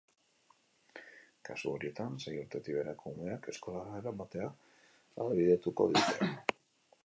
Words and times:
Kasu 1.49 1.73
horietan, 1.73 2.15
sei 2.23 2.33
urtetik 2.45 2.79
beherako 2.79 3.13
umeak 3.13 3.51
eskolara 3.53 4.01
eramatea 4.03 4.51
ahalbidetuko 4.51 5.91
dute. 5.95 6.31